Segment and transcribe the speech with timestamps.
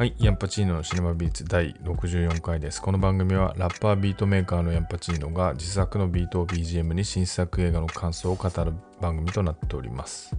[0.00, 2.80] はい、ヤンパチーノのシネマビーツ第64回です。
[2.80, 8.72] この番組はラッパービートメーカーのヤンパチーノが自作のビートを BGM に新作映画の感想を語る
[9.02, 10.34] 番組となっております。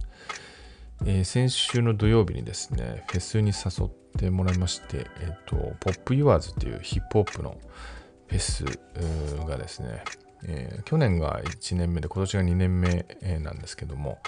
[1.06, 7.56] えー先週の土曜日にですね、フェスに誘ってもらいまして、えっ、と、ポップユアーズっていうヒップホップの
[8.26, 8.64] フェス
[9.46, 10.02] がですね、
[10.42, 13.06] えー去年が1年目で今年が2年目
[13.38, 14.18] なんですけども、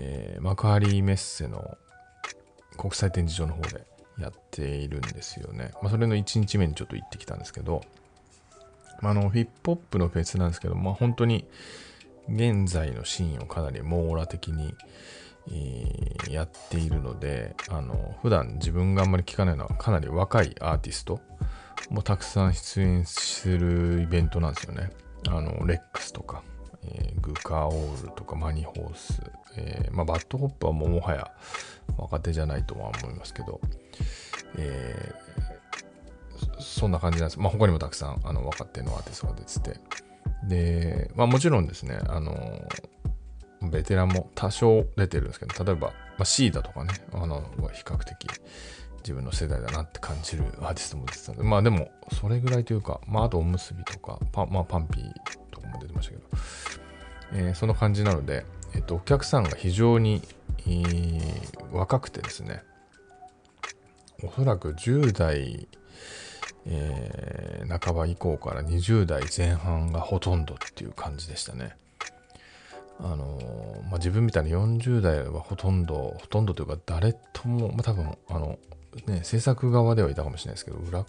[0.00, 1.78] えー幕張メッセの
[2.76, 5.72] 国際展示場の方でやっているんですよね。
[5.82, 7.82] まあ、それの1日目にちょっと行ってきたんですけど、
[9.00, 11.46] まあ、あのヒップホップのフェスなんですけど、まあ、本当に
[12.28, 14.74] 現在のシーンをかなり網羅的に、
[15.48, 21.20] えーやっているのであの普段自分があんまり聞かないのはかなり若いアーティスト
[21.90, 24.90] もたくさん出演するイベントなんですよね。
[25.28, 26.42] あの LEX とか、
[26.84, 29.22] えー guca owl とか MonyHorse、
[29.56, 31.30] えーまあ、 BAD HOP はももはや
[31.96, 33.60] 若手じゃないとは思いますけど、
[34.58, 35.22] えー
[36.58, 37.38] そんな感じなんです。
[37.40, 39.80] まあ、他にもたくさんあの若手のアーティストが出てて。
[40.48, 42.34] で、まあ、もちろんですね、あの、
[43.70, 48.28] ベテランも多少出てるんですけど、例えば、まあ、 SEEDA とかね、あの、比較的
[48.98, 55.41] 自分の世代だなって感じるアーティストも出てたんで、まあでも、それぐらいというか、まあ、あとおむすびとか、パ,、まあ、パンピー
[55.72, 56.22] も出てましたけど、
[57.34, 60.22] えーその感じなので、えっと、お客さんが非常に、
[60.66, 62.62] えー若くてですね、
[64.22, 65.66] おそらく10代、
[66.66, 71.74] えー半ば以降から20代前半がほとんどっていう感じでしたね。
[73.00, 78.58] あのーまあ、自分みたいな40代はほとんど、ほとんどというか誰とも、まあ、多分、あの、
[79.06, 81.04] ね、制作側ではいたかもしれないですけど、裏、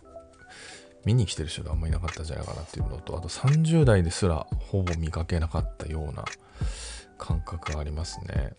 [1.05, 6.25] 見に来てる人があんまりいなかったんじゃないかなっていうのと、あと30代ですらほぼ見かけなかったような
[7.17, 8.53] 感覚がありますね。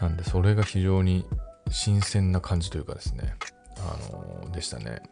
[0.00, 1.26] なんで、それが非常に
[1.70, 3.34] 新鮮な感じというかですね、
[3.78, 3.96] あ
[4.44, 5.02] のでしたね。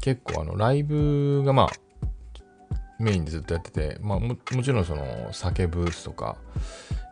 [0.00, 1.70] 結構、あの、ライブがまあ、
[2.98, 6.36] メインでずっとやってて、まあも、ちろんその酒ブースとか、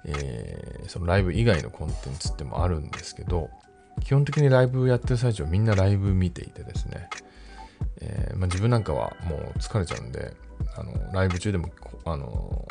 [0.04, 3.50] えーそのライブ以外のコンテンツってもあるんですけど、
[4.04, 7.09] 基本的にライブやってる最中はみんなライブ見ていてですね、
[8.01, 10.35] えーまあ、自分なんかはもう疲れちゃうんで、
[10.77, 11.71] あのライブ中でも
[12.05, 12.69] あの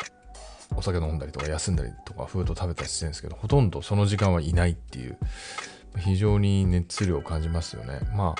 [0.74, 5.18] お酒飲んだりとか休んだりとかフード食べたりしてるんですけど、ほとんどその時間はいないっていう、
[5.98, 8.00] 非常に熱量を感じますよね。
[8.14, 8.34] ま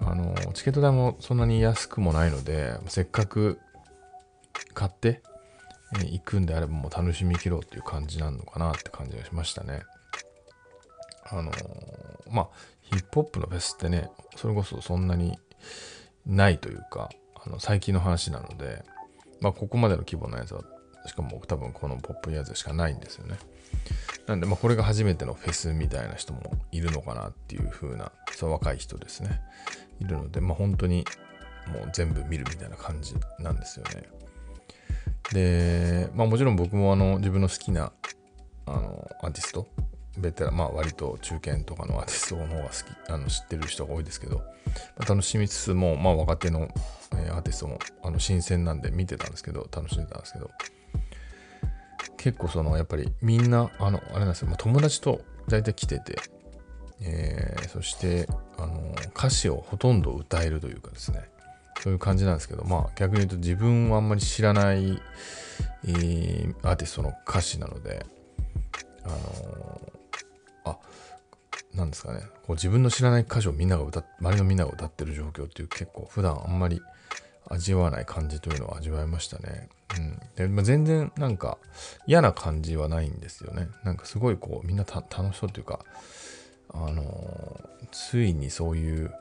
[0.00, 3.58] あ、あの、チケット代もそんなに安くもないので、せっかく
[4.74, 5.22] 買って、
[5.92, 9.82] 行くんであればもう楽しみきろうっていう感じなのかなって感じがしましたね。
[11.28, 11.50] あの
[12.30, 12.48] まあ、
[12.80, 15.38] ヒップホップのフェスってね、それこそそんなに
[16.26, 18.84] ないというか、あの最近の話なので、
[19.40, 20.62] まあ、ここまでの規模のやつは、
[21.06, 23.36] しかも多分このポップやつしかないんですよね。
[24.26, 29.40] なんで、ま、これが初めてのフェスみたいな人もいるのかなっていう風な、そう若い人ですね。
[30.00, 31.04] いるので、まあ、本当に
[31.68, 34.08] もう全部見るみたいな感じなんですよね。
[35.32, 37.92] で、まあ、もちろん僕もあの自分の好きな
[38.66, 39.66] あのアーティスト、
[40.18, 42.74] ベテラン、まあ、割と中堅とかのアーティストの方が好き、
[43.10, 44.42] あの知ってる人が多いですけど、ま
[45.00, 46.68] あ、楽しみつつも、まあ、若手の、
[47.14, 50.50] えアーティストもあの新鮮なんで見てたんですけど、楽しんでたんですけど、
[52.16, 56.16] 結構そのやっぱりみんな、あの、あれなんですよ、まあ、友達と大体来てて、
[57.00, 61.28] えーそしてあの歌詞をほとんど歌えるというかですね。
[61.82, 65.00] そういう感じなんですけどまあ逆に言うと自分はあんまり知らない、
[65.84, 68.04] えーアーティストの歌詞なので
[69.04, 69.92] あの
[70.66, 70.78] あ
[71.74, 76.80] なんですかねこう自分の知らない歌詞をみんなが歌っ周りのみんなが歌ってる状況っていう結構普段あんまり
[77.48, 79.68] 味わわない感じというのを味わいましたね。
[79.96, 81.58] うん、で、まあ、全然なんか
[82.06, 83.68] 嫌な感じはないんですよね。
[83.84, 85.84] なんかすごいこうみんな楽しそうというか
[86.74, 89.12] あのーついにそういう、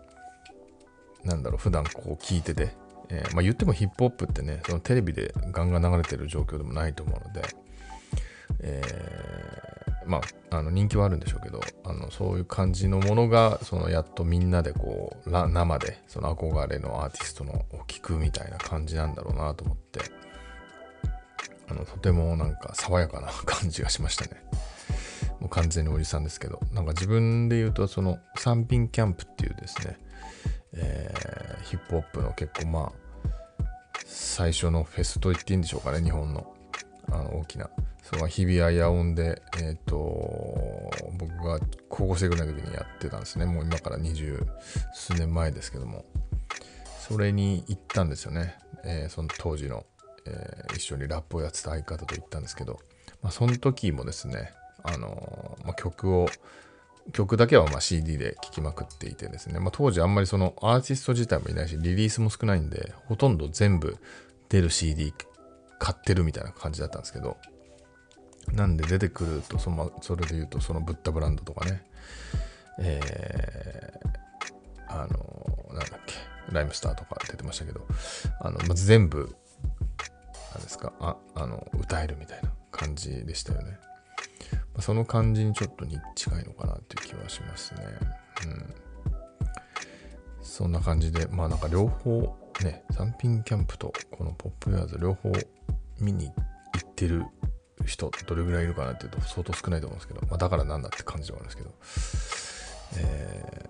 [1.23, 2.75] なんだろう、普段こう聞いてて、
[3.09, 7.41] えーまあ言ってもヒップホップってね、そのテレビでガンガン流れてる状況でもないと思うので、
[8.61, 8.81] え
[10.07, 10.21] ま
[10.51, 19.99] あ、あの人気はあるんでしょうけど、あのそういう感じのものが、そのやっとみんなでこう、生で、その憧れのアーティストのを聞くみたいな感じなんだろうなと思って、
[21.67, 24.41] あのとてもなんか爽やかな感じがしましたね。
[25.39, 29.97] もう完全におじさんですけど、なんか自分で言うと、その三品キャンプっていうですね、
[30.73, 32.91] えーヒップホップの結構まあ、
[34.05, 36.53] 最初のフェスと言っていいんでしょうかね、日本の。
[37.11, 37.69] あの大きな。
[38.05, 39.95] その日比谷野音で、えっ、と、
[41.17, 41.59] 僕が
[41.89, 43.45] 高校生ぐらいの時にやってたんですね。
[43.45, 44.45] もう今から二十
[44.93, 46.05] 数年前ですけども。
[46.99, 48.57] それに行ったんですよね。
[48.83, 49.85] えーその当時の、
[50.25, 52.79] えー一緒にラップをやってた相方と行ったんですけど、
[53.23, 54.51] まあ、その時もですね、
[54.83, 56.27] あのまあ、曲を
[57.11, 63.97] 曲だけはま CD で聴きまくっていてですね、まあ、当時あんまりそのアーティスト自体もいないしリリースも少ないんでほとんど全部
[64.49, 65.13] 出る CD
[65.79, 67.37] 買ってるみたいな感じだったんですけど
[68.53, 71.83] なんで出てくるとそのそれで言うとそのブッダブランドとかね
[72.77, 76.13] えー、あのなんだっけ
[76.51, 77.87] ライムスターとか出てましたけど
[78.41, 79.35] あの、まず全部
[80.53, 83.77] なんですかああの歌えるみたいな感じでしたよね
[84.79, 87.81] その感じにちょっとに近いのかなっていう気はしますね。
[88.45, 88.75] うん。
[90.41, 95.31] そんな感じで、まあなんか両方ね、三品キャンプとこのポップウェアーズ両方
[95.99, 97.25] 見に行ってる
[97.85, 103.65] 人どれぐらいいるかなっていうと相当少ないと思うんですけど、まあだからなんだって感じではあるんですけど、え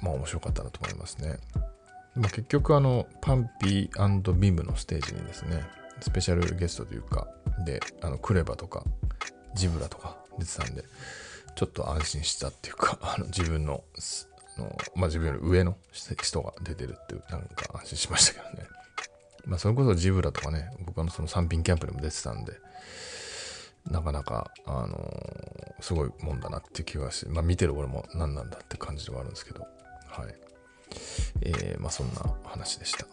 [0.00, 1.38] ー、まあ面白かったなと思いますね。
[2.14, 5.62] まあ、結局あの、パンピービムのステージにですね、
[6.00, 7.28] スペシャルゲストというか、
[7.64, 8.82] で、あの、クレバとか、
[9.54, 10.82] ジブラとか出てたんで、
[11.54, 13.84] ちょっと安心したっていうか、あの自分の、
[14.56, 18.68] あのまあ、自分より上の人が出てるっていう、なんか安心しましたけどね。
[19.46, 22.52] まあ、それこそジブラとかね、僕のその3品キャンプでも出てたんで、
[23.90, 29.66] なかなか、あのー、すごいもんだなっていう気がして、まあ、見てる俺も何なんだって感じではあるんですけど、
[30.08, 30.34] はい。
[31.42, 32.14] えー、まあ、そんな
[32.44, 33.06] 話でした。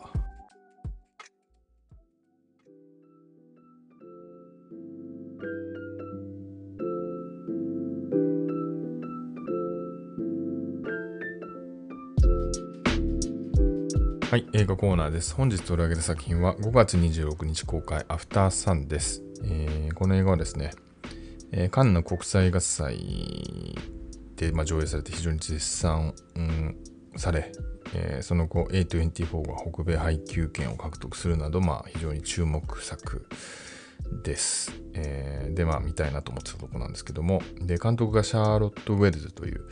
[14.36, 15.34] はい、映画コーナーです。
[15.34, 19.25] 本日取り上げた作品は5月26日公開、アフターサンです。
[19.44, 20.72] えー、この映画はですね、
[21.52, 23.76] えー、カンヌ国際映画祭
[24.36, 26.78] で、まあ、上映されて非常に絶賛、うん、
[27.16, 27.52] され、
[27.94, 33.28] えー、その後 A24 が北米配給権を獲得するなど、まあ、非常に注目作
[34.24, 34.72] です。
[34.94, 39.66] えー、で、まあ、見たいなと思ってたところなんですけども、で、監督がシャーロット・ウェルズという、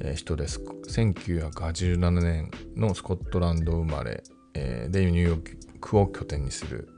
[0.00, 0.60] えー、人です。
[0.60, 4.22] 1987年のスコットランド生まれ、
[4.54, 5.58] えー、で、ニューヨーク
[5.98, 6.88] を拠点にする、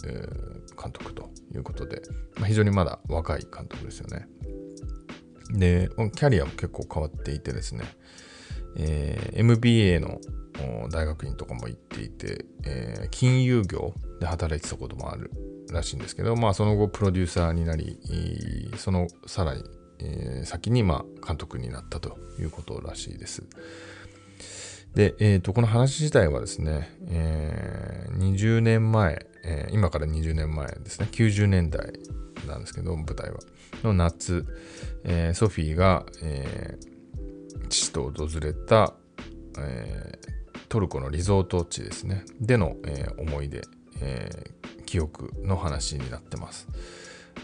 [0.81, 2.03] 監督ということで、
[2.37, 4.27] まあ、非常にまだ若い監督ですよね。
[5.51, 7.85] で、キャリアも結構変わっていてですね、
[8.77, 10.21] えー、MBA の
[10.91, 15.31] 大学院とかも行っていて、えー、金融業で働いてたこともある
[15.71, 17.99] らしいんですけど、まあ、その後プロデューサーになり、
[18.77, 19.65] そのさらに、
[20.01, 23.43] えー、先に、まあ、監督になったということらしいです。
[24.95, 31.93] で、えーと、この話自体はですね、えー、20年前、えー、今から20年前ですね、90年代
[32.47, 33.39] なんですけど、舞台は。
[33.83, 34.47] の夏、
[35.03, 38.95] えー、ソフィーが、えー、父と訪れた、
[39.59, 43.63] えー、トルコのリゾート地ですね、での、えー、思い出、
[44.01, 46.69] えー、記憶の話になってます。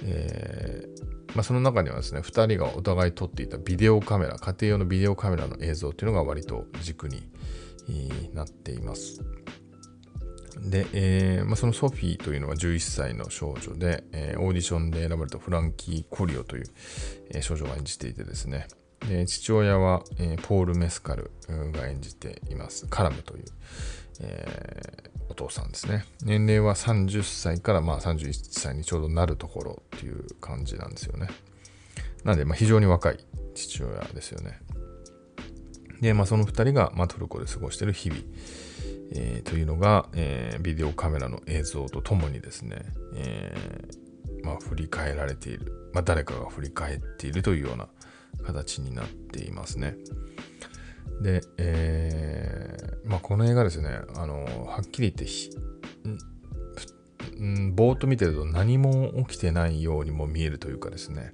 [0.04, 7.22] えーまあ、その中にはですね、2人がお互い撮っていたビデオカメラ、家庭用のビデオカメラの映像っていうのが割と軸に
[8.34, 9.22] なっています。
[10.60, 16.64] で、えーまあ、そのソフィーというのは11歳の少女で、えー、オーディションで選ばれたフランキー・コリオという、
[17.30, 18.66] え、少女が演じていてですね、
[19.08, 21.30] で父親は、え、ポール・メスカル
[21.72, 22.86] が演じています。
[22.88, 23.44] カラムという、
[24.20, 26.04] え、お父さんですね。
[26.24, 31.28] 年齢は30歳からまあ31歳にちょうどなるところっていう感じなんですよね。
[32.24, 33.18] なんで、ま、非常に若い
[33.54, 34.58] 父親ですよね。
[36.00, 38.20] で、まあ、その2人が、ま、トルコで過ごしている日々、
[39.12, 42.84] えー、というのが、えー、ビデオカメラの映像とともにですね、
[43.14, 47.88] えー、まあ、振り返られている、まあ、誰かが振り返っているというような
[48.44, 49.96] 形になっていますね。
[51.20, 55.26] で、えー、まあ、この映画ですね、あの、はっきり言って
[57.42, 61.32] ん、ぼーっと見てると何も起きてないようにも見えるというかですね、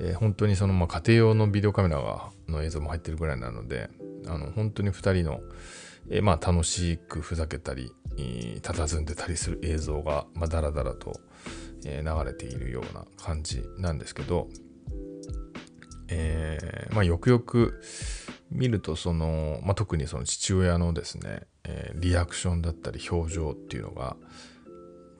[0.00, 3.90] えー、本当にその、まあ、家庭用のビデオカメラがの映像も入ってるぐらいなので、
[4.26, 5.40] あの、本当に2人の、
[6.08, 11.20] えー、まあ、楽しくふざけたり、佇んでたりする映像が、まあ、だらだらと、
[11.84, 14.48] え、流れているような感じなんですけど、
[16.08, 17.80] えー、まあ、よくよく
[18.50, 24.16] 見るとその、まあ、特にその父親のですね、えー、リアクションだったり表情っていうのが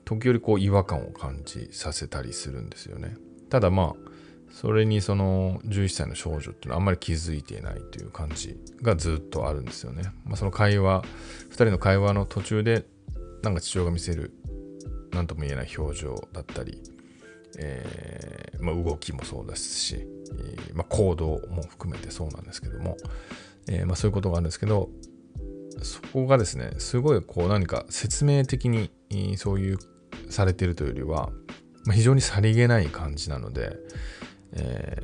[0.04, 3.16] 時折こう違和感を感じさせたりするんですよね。
[3.48, 4.10] ただまあ
[4.50, 11.04] それにその11歳の少女っていうのはあんまり気づいていないという感じがずっとあるんですよね、まあ、その会話
[11.50, 12.84] 2人の会話の途中で
[13.42, 14.32] なんか父親が見せる
[15.12, 16.80] 何とも言えない表情だったり、
[17.58, 20.06] えーまあ、動きもそうですし
[20.38, 22.96] えー、まあ、行動も含めてそうなんですけども、
[23.68, 24.90] えー、まあ、そういうことがあるんですけど
[25.82, 28.90] そこがですねすごいこう何か説明的に
[29.36, 29.78] そういう
[30.28, 31.30] されてるというよりは、
[31.86, 33.76] ま、非常にさりげない感じなので、
[34.52, 34.96] え、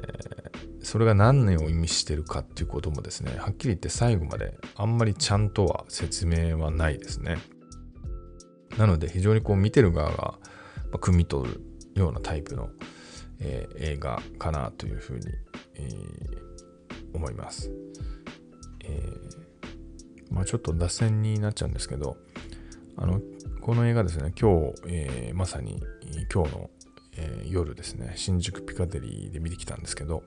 [0.82, 7.38] それが何年を意味してるかっていうこともですねはっきり言って最後まであんまりちゃんとは説明はないですね。
[8.76, 10.38] なので非常にこう見てる側が、
[10.92, 11.60] ま汲み取る
[11.96, 12.68] ようなタイプの、
[13.40, 15.26] えー、映画かなというふうに、
[15.74, 17.70] えー、思います、
[18.84, 22.16] えー、まあ、ちょっと脱線になっちゃうんですけど
[22.96, 23.20] あの
[23.60, 25.82] この映画ですね今日、えまさに
[26.32, 26.70] 今日の、
[27.16, 30.22] え夜ですね新宿ピカデリーで見てきたんですけど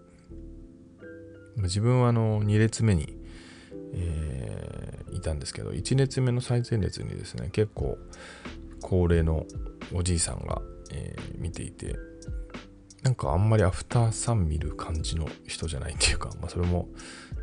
[1.58, 3.18] 自分はあの2列目に、
[3.94, 7.98] えー、いたんですけど1列目の最前列にですね結構
[8.82, 9.46] 高齢の
[9.94, 10.62] おじいさんが、
[10.92, 11.96] えー、見ていて
[13.04, 16.90] なんかあんまりアフターさん見る感じの人じゃないっていうか、 まあ、それも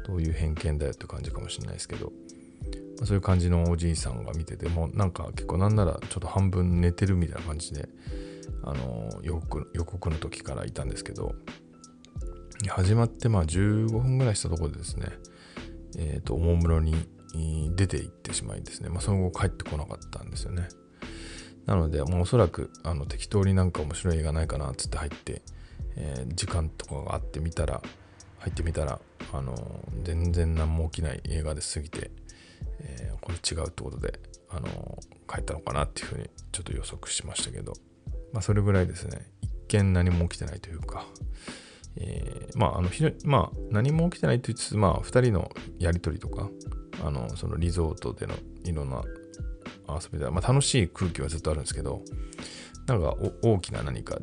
[0.07, 2.13] どういう偏見だよって感じかもしれないですけど、
[2.99, 7.89] まあ、そういう感じのおじいさんが見ててもなんか結構なんならちょっと半分寝てるみたいな感じで
[8.63, 11.35] あの予告予告の時からいたんですけど
[12.69, 15.09] 始まってまあ15分ぐらいしたところでですね、
[15.99, 16.95] えっ、ー、と、おもむろに
[17.75, 20.69] 出て行ってしまいですね、まあ、その後帰ってこなかったんですよね。
[21.67, 25.43] なので、もうおそらくあの適当になんか面白い映画ないかなっつって入って、
[25.97, 27.83] えー、時間とかがあってみたら、
[28.39, 29.01] 入ってみたら、
[29.33, 32.11] あのー、全然何も起きない映画で過ぎて、
[32.81, 37.73] えー、これ違うってことで、あの帰ったのかなっていうふうにちょっと予測しましたけど、
[38.33, 41.05] まあ、それぐらいですね、一見何も起きてないというか、
[41.97, 42.91] えー、まあ、あの、
[43.25, 46.49] まあ、何も起きてないと言いつつ、まあ、2人のやりとりとか、
[47.05, 49.03] あの、そのリゾートでのいろんな
[49.89, 52.03] 遊びで、まあ、楽しい空気はずっとあるんですけど、
[52.87, 54.19] なんか大きな何か、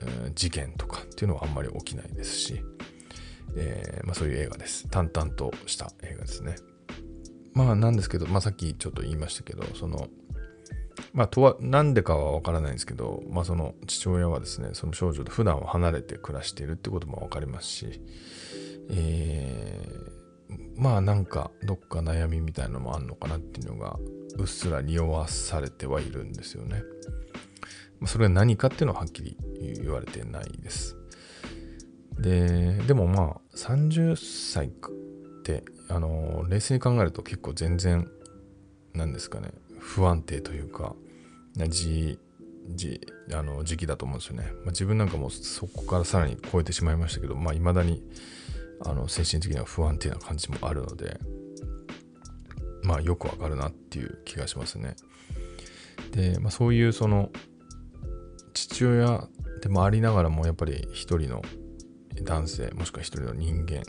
[0.00, 2.62] えー、事件とかっていうのはあんまり起きないですし、
[3.56, 4.88] えー、まあ、そういう映画です。
[4.88, 6.56] 淡々とした映画ですね。
[7.54, 10.08] まあなんですけど、まあさっきちょっと言いましたけど、その、
[11.12, 18.00] まあ、とは、なんでかはわからないんですけど、まあ、その父親はですね、その少女と普段は離れて暮らしているってこともわかりますし、
[18.90, 23.98] えー、まあ、なんか、どっか悩みみたいなのもあるのかなっていうのが、
[24.38, 26.82] うっすら匂わされてはいるんですよね。
[28.00, 29.36] ま、それが何かっていうのははっきり
[29.82, 30.96] 言われてないです。
[32.18, 34.70] で、でもまあ、30歳っ
[35.42, 38.08] て、あの、冷静に考えると結構全然、
[38.94, 40.94] なんですかね、不安定というか、
[41.68, 42.18] じ、
[42.68, 43.00] じ、
[43.32, 44.52] あの、時期だと思うんですよね。
[44.64, 48.02] まあ、自分なんかもそこからさらに超えてしまいましたけど、まあ、未だに、
[48.84, 51.18] あの、精神的には不安定な感じもあるので、
[52.82, 54.96] まあ、よくわかるなっていう気がしますね。
[56.12, 57.30] で、まあ、そういうその、
[58.54, 59.28] 父親
[59.60, 61.42] でもありながらも、やっぱり一人の
[62.22, 63.82] 男性、もしくは一人の人間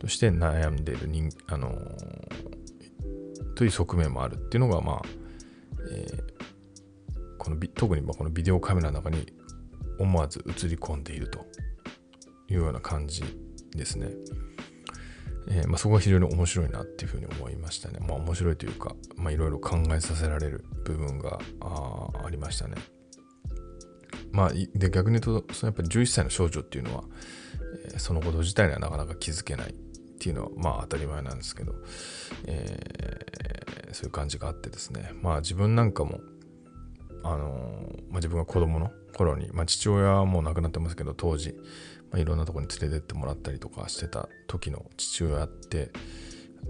[0.00, 1.70] として悩んでいる人、あの
[3.54, 5.02] という側面もあるっていうのが、まあ、
[5.92, 6.22] えー、
[7.38, 9.26] この特にこのビデオカメラの中に
[9.98, 11.46] 思わず映り込んでいると
[12.48, 13.22] いうような感じ
[13.76, 14.08] ですね。
[15.48, 17.98] えー、まあ、そこが非常に面白いなっていうふうに思いましたね。
[18.00, 22.76] まあ面白いというか、まあいろいろ考えさせられる部分があありましたね。
[24.32, 27.04] まあ、で逆に言うと、そのやっぱり11歳の少女っていうのは、
[27.86, 29.72] えー、そのこと自体にはなかなか気づけないっ
[30.18, 31.74] ていうのはまあ当たり前なんですけど、
[32.46, 36.20] えー、そういう感じがあってですねまあ自分なんかも
[37.22, 41.54] あのー、まあ、自分が子供の頃に、まあ、父親はもう亡くなってますけど当時、
[42.10, 45.90] まあ、いろんなとこに連れてってもらったりとかしてた時の父親って、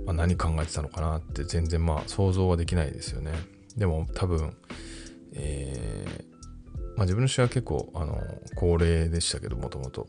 [0.07, 3.33] まあ、何考えてたのかなって全然まあ想像はできないですよね。
[3.77, 4.57] でも多分、
[5.33, 8.21] えーまあ、自分の父親は結構あの
[8.55, 10.09] 高齢でしたけどもともと。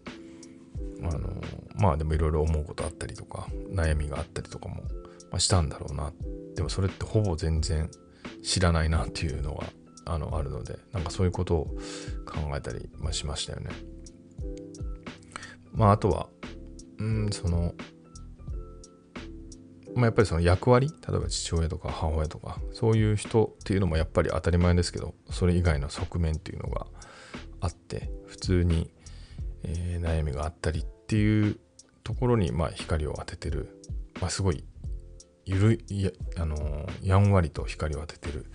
[1.03, 1.29] あの
[1.75, 4.75] まあでもいろいろ思うことあったりとか悩みがあったりとかも、
[5.29, 6.11] まあ、したんだろうな。
[6.55, 7.89] でもそれってほぼ全然
[8.41, 9.65] 知らないなっていうのが
[10.05, 11.65] あのあるのでなんかそういうことを
[12.25, 13.71] 考えたり、まあ、しましたよね。
[15.75, 16.29] まああとは
[16.97, 17.73] うんその
[19.95, 26.87] まあ、やっぱりその役割例えば父親とか母親とかそういう人っていうのもやっぱり当たり前ですけどそれ以外の側面っていうのが
[27.61, 28.91] あって普通に
[29.67, 31.59] えー、悩みがあったりっていう
[32.03, 33.81] ところに、まあ、光を当ててる、
[34.21, 34.63] まあ、すごい
[35.45, 38.45] ゆるいあのー、やんわりと光を当ててる、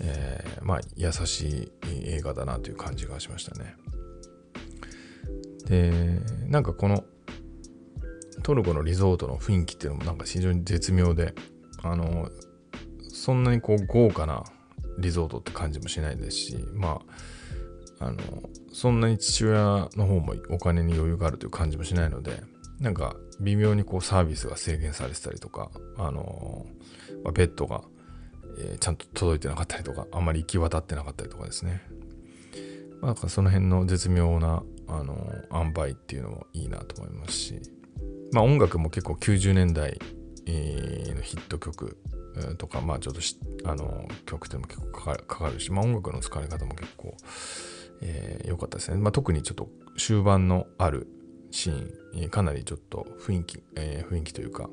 [0.00, 1.72] えー、まあ、優しい
[2.04, 3.74] 映画だなという感じがしましたね。
[5.70, 7.04] でなんかこの
[8.42, 11.34] トルコのリゾートの雰囲気っていうのもなんか非常に絶妙で
[11.82, 12.28] あの
[13.08, 14.44] そんなにこう豪華な
[14.98, 17.00] リゾートって感じもしないですしま
[17.98, 18.18] ああの
[18.72, 22.42] そんなに父親の方もお金に余裕があるという感じもしないので、
[22.80, 26.66] なんか微妙にこうサービスが制限されてたりとか、あの、
[27.24, 27.82] まあ、ベッドが、
[28.58, 31.82] えー、ちゃんと届いてなかったりとか、あんまり行き渡ってなかったりとかですね。
[33.02, 35.16] まあ、その辺の絶妙なあの
[35.52, 37.60] 塩梅っていうのもいいなと思いますし、
[38.32, 39.98] まあ、音楽も結構90年代、
[40.46, 41.96] のヒット曲
[42.58, 43.20] とか、まあちょっと
[43.68, 47.14] あの曲っていうのも結構かかるかかるし、まあ、音楽の使われ方も結構良、
[48.02, 48.96] えー、かったですね。
[48.98, 51.08] まあ、特にちょっと終盤のある
[51.50, 54.68] シーン、かなりちょっと雰囲気、えー、雰囲気というか、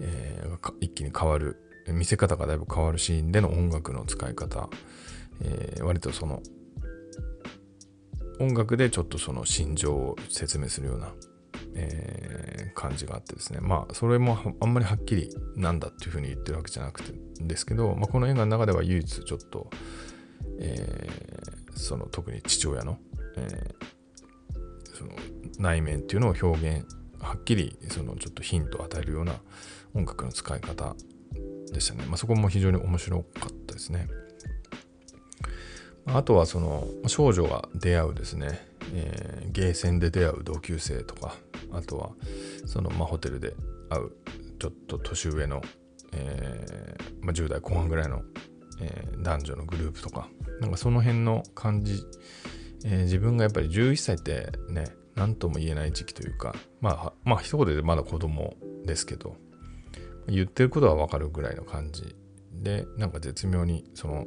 [0.00, 1.56] えー、一気に変わる、
[1.88, 4.68] 見せ方がだいぶ変わるシーンでの音楽の使い方、
[5.42, 6.42] えー、割とその
[8.38, 11.12] 音楽でちょっとその心情を説明するような、
[11.74, 19.70] えー、感じがあってですねまあそれもあんまりはっきりなんだっていうふうに言ってるわけじゃなくてですけど、まあ、この映画の中では唯一ちょっと、
[20.58, 22.98] えー、その特に父親の,、
[23.36, 25.12] えー、その
[25.58, 26.86] 内面っていうのを表現
[27.20, 29.34] はっきりそのちょっとヒントを与えるような
[29.94, 30.94] 音楽の使い方
[31.72, 34.08] でしたね、まあ、そこも非常に面白かったですね。
[36.06, 41.34] あとはその少女が出会うですね、えー、ゲーセンで出会う同級生とか
[41.72, 42.10] あとは
[42.66, 43.54] その、まあ、ホテルで
[43.90, 44.12] 会う
[44.58, 45.62] ちょっと年上の、
[46.12, 48.22] えーまあ、10代後半ぐらいの、
[48.80, 50.28] えー、男女のグループとか
[50.60, 52.02] なんかその辺の感じ、
[52.84, 54.86] え、自分がやっぱり11歳ってね
[55.16, 59.36] 何とも言えない時期というかまあまあ一言でまだ子供ですけど
[60.28, 62.14] 言ってることはわかるぐらいの感じ
[62.52, 64.26] でなんか絶妙にその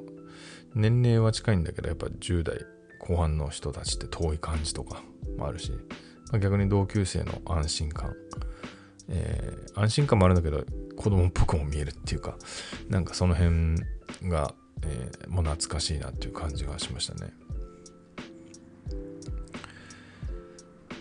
[0.75, 2.57] 年齢は近いんだけど、やっぱ10代
[2.99, 5.01] 後半の人たちって遠い感じとか
[5.37, 5.71] もあるし、
[6.31, 8.13] まあ、逆に同級生の安心感、
[9.07, 10.63] えー、安心感もあるんだけど、
[10.95, 12.37] 子供っぽくも見えるっていうか、
[12.89, 13.75] なんかその辺
[14.29, 17.33] が、えー、もう懐かしいなっていう感じがしましたね。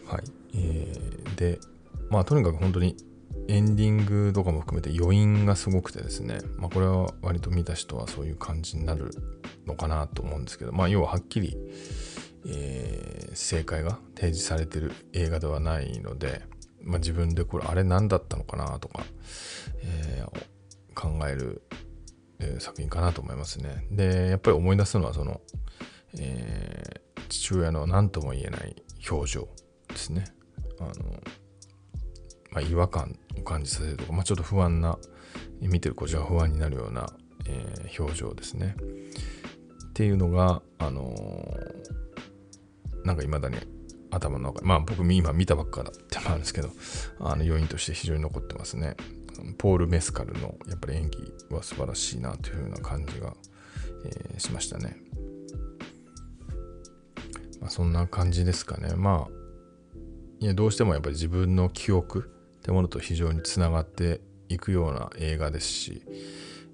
[0.06, 0.22] はい。
[0.54, 1.58] えー、で、
[2.10, 2.96] まあとにかく本当に
[3.48, 9.10] エンディングとかも含めて余韻がすごくてですね、まあ、これは割と見た人はそういう感じになる
[9.66, 11.56] のかなと思うんですけど、まあ、要ははっきり、
[12.46, 16.42] えー、正解が提示されてる映画ではないので、
[16.82, 19.02] まあ、自分でこれあれ何だったのかなとか、
[19.82, 21.62] えー、考える、
[22.40, 23.86] えー、作品かなと思いますね。
[23.90, 25.40] でやっぱり思い出すのはその、
[26.18, 28.76] え父親の何とも言えない
[29.10, 29.48] 表情
[29.88, 30.24] ですね。
[30.80, 30.92] あの
[32.50, 34.98] まあ、違和感を感じさせるとか、まあ、ちょっと不安な
[35.60, 37.10] 見てるこちら不安になるような、
[37.46, 38.76] えー、表情ですね。
[39.90, 43.56] っていうのが、あのー、なんか未だに
[44.10, 46.70] 頭の中まあ僕今見たばっかだってもあるんですけど
[47.20, 48.96] あの要因として非常に残ってますね。
[49.56, 53.34] ポール・メスカルのやっぱり演技は素晴らしいなというふうな感じが、
[54.04, 54.96] えー、しましたね。
[57.60, 58.94] まあ、そんな感じですかね。
[58.96, 59.38] まあ
[60.40, 62.30] いやどうしてもやっぱり自分の記憶
[62.68, 66.02] ってものと非常につながっていくような映画ですし、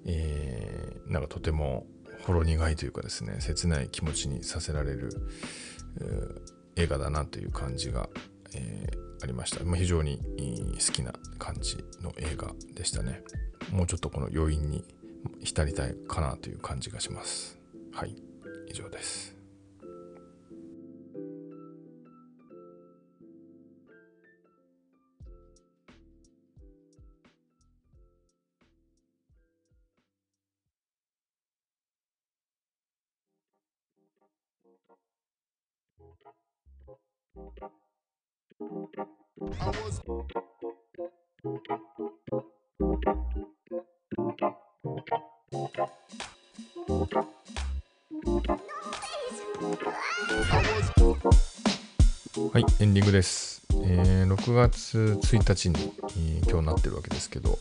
[0.05, 1.87] えー、なんかとても
[2.27, 5.11] ほろ苦いというかですね切ない気持ちにさせられる、
[6.75, 8.09] 映画だなという感じが、
[8.57, 10.19] えー、ありました、まあ、非常に
[10.85, 13.23] 好きな感じの映画でしたね。
[13.71, 14.85] もうちょっとこの余韻に
[15.45, 17.57] 浸りたいかなという感じがします。
[17.93, 18.17] はい。
[18.67, 19.34] 以上です。
[52.53, 53.63] はい、エンディングです。
[53.85, 57.59] えー、6月1日に、えー、今日なってるわけですけど、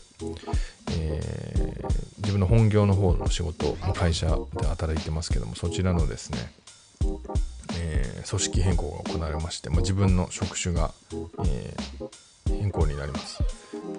[0.92, 1.86] えー、
[2.18, 6.38] 自分の本業の方の仕事、会社で働いてますけども、そちらのですね、
[7.78, 10.92] えー、組織変更が行われまして、まあ、自分の職種が、
[11.44, 13.42] えー、変更になります。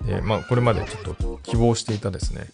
[0.06, 2.48] で、まあ、これまでちょっと希望していたですね、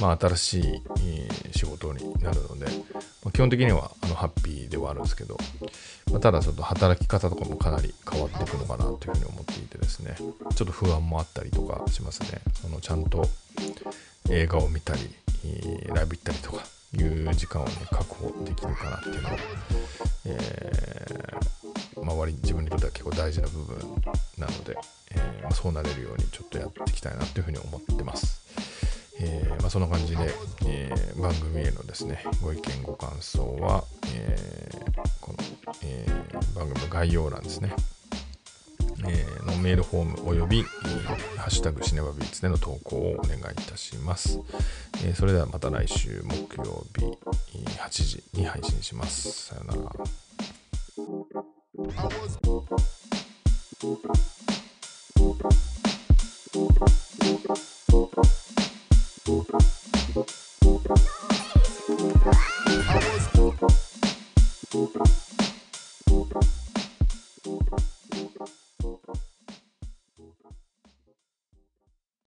[0.00, 5.38] まあ、新しい、えー、仕事になるので、まあ、基本的にはあのハッピーではあるんですけど、
[6.10, 12.40] まあ、ただちょっと働き方とかもかなり変わっていくのかなというふうに思っていてですね、ちょっと不安もあったりとかしますね。
[12.64, 13.26] あのちゃんと
[14.30, 15.00] 映画を見たり、
[15.94, 19.36] ライブ行ったりとかいう時間をね、確保できるかなっていうのは、
[20.26, 23.78] えー、周り自分にとっては結構大事な部分
[24.38, 24.76] なので、
[25.12, 28.42] えー、まあ、そうなれるようにちょっとやっていきたいなというふうに思ってます。
[29.20, 30.34] えー、まあ、そんな感じで、
[30.66, 35.38] え、番組へのですね、ご意見、ご感想は、えー、この、
[35.82, 36.06] え
[36.54, 37.74] 番組の概要欄ですね、
[39.08, 44.40] えのメールフォームおよび、ハッシュタグシネバビーツでの投稿をお願いいたします。
[45.04, 47.04] えそれではまた来週木曜日
[47.78, 49.30] 8時に配信します。
[49.48, 49.82] さよなら。